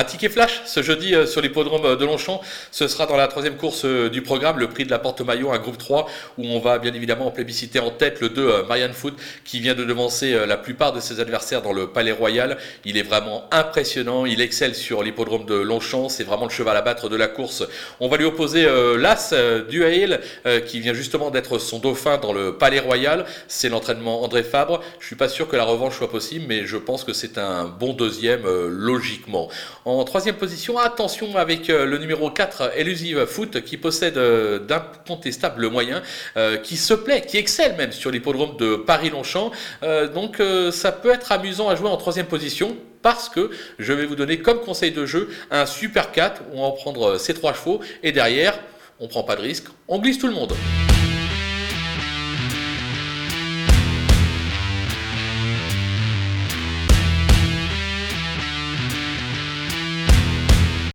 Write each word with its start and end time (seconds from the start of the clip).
Un 0.00 0.04
ticket 0.04 0.30
flash 0.30 0.62
ce 0.64 0.80
jeudi 0.80 1.14
euh, 1.14 1.26
sur 1.26 1.42
l'hippodrome 1.42 1.94
de 1.98 2.04
Longchamp. 2.06 2.40
Ce 2.70 2.88
sera 2.88 3.04
dans 3.04 3.18
la 3.18 3.28
troisième 3.28 3.58
course 3.58 3.84
euh, 3.84 4.08
du 4.08 4.22
programme, 4.22 4.58
le 4.58 4.66
prix 4.66 4.86
de 4.86 4.90
la 4.90 4.98
porte 4.98 5.20
maillot, 5.20 5.52
un 5.52 5.58
groupe 5.58 5.76
3, 5.76 6.08
où 6.38 6.46
on 6.46 6.58
va 6.58 6.78
bien 6.78 6.94
évidemment 6.94 7.30
plébisciter 7.30 7.80
en 7.80 7.90
tête 7.90 8.18
le 8.22 8.30
2 8.30 8.42
euh, 8.42 8.62
Marianne 8.64 8.94
Foot, 8.94 9.14
qui 9.44 9.60
vient 9.60 9.74
de 9.74 9.84
devancer 9.84 10.46
la 10.46 10.56
plupart 10.56 10.94
de 10.94 11.00
ses 11.00 11.20
adversaires 11.20 11.60
dans 11.60 11.74
le 11.74 11.88
Palais 11.88 12.12
Royal. 12.12 12.56
Il 12.86 12.96
est 12.96 13.02
vraiment 13.02 13.44
impressionnant, 13.50 14.24
il 14.24 14.40
excelle 14.40 14.74
sur 14.74 15.02
l'hippodrome 15.02 15.44
de 15.44 15.56
Longchamp, 15.56 16.08
c'est 16.08 16.24
vraiment 16.24 16.44
le 16.44 16.50
cheval 16.50 16.78
à 16.78 16.80
battre 16.80 17.10
de 17.10 17.16
la 17.16 17.28
course. 17.28 17.62
On 18.00 18.08
va 18.08 18.16
lui 18.16 18.24
opposer 18.24 18.66
l'As 18.96 19.34
du 19.68 19.84
qui 20.66 20.80
vient 20.80 20.94
justement 20.94 21.30
d'être 21.30 21.58
son 21.58 21.78
dauphin 21.78 22.16
dans 22.16 22.32
le 22.32 22.56
Palais 22.56 22.80
Royal. 22.80 23.26
C'est 23.48 23.68
l'entraînement 23.68 24.22
André 24.22 24.44
Fabre. 24.44 24.80
Je 24.98 25.06
suis 25.06 25.16
pas 25.16 25.28
sûr 25.28 25.46
que 25.46 25.56
la 25.56 25.64
revanche 25.64 25.98
soit 25.98 26.10
possible, 26.10 26.46
mais 26.48 26.64
je 26.64 26.78
pense 26.78 27.04
que 27.04 27.12
c'est 27.12 27.36
un 27.36 27.64
bon 27.64 27.92
deuxième 27.92 28.46
logiquement. 28.46 29.48
En 29.84 29.89
troisième 30.04 30.36
position, 30.36 30.78
attention 30.78 31.36
avec 31.36 31.70
euh, 31.70 31.84
le 31.84 31.98
numéro 31.98 32.30
4, 32.30 32.72
Elusive 32.76 33.26
Foot, 33.26 33.62
qui 33.62 33.76
possède 33.76 34.16
euh, 34.16 34.58
d'incontestables 34.58 35.68
moyens, 35.68 36.02
euh, 36.36 36.56
qui 36.56 36.76
se 36.76 36.94
plaît, 36.94 37.22
qui 37.22 37.36
excelle 37.36 37.76
même 37.76 37.92
sur 37.92 38.10
l'hippodrome 38.10 38.56
de 38.56 38.76
Paris-Longchamp. 38.76 39.52
donc 40.14 40.42
ça 40.72 40.92
peut 40.92 41.10
être 41.10 41.32
amusant 41.32 41.68
à 41.68 41.74
jouer 41.74 41.88
en 41.88 41.96
troisième 41.96 42.26
position 42.26 42.76
parce 43.02 43.28
que 43.28 43.50
je 43.78 43.92
vais 43.92 44.06
vous 44.06 44.16
donner 44.16 44.38
comme 44.38 44.60
conseil 44.60 44.92
de 44.92 45.06
jeu 45.06 45.30
un 45.50 45.66
super 45.66 46.12
4 46.12 46.42
où 46.52 46.60
on 46.60 46.70
va 46.70 46.76
prendre 46.76 47.18
ces 47.18 47.34
trois 47.34 47.54
chevaux 47.54 47.80
et 48.02 48.12
derrière 48.12 48.58
on 48.98 49.08
prend 49.08 49.22
pas 49.22 49.36
de 49.36 49.42
risque, 49.42 49.66
on 49.88 49.98
glisse 49.98 50.18
tout 50.18 50.26
le 50.26 50.34
monde. 50.34 50.54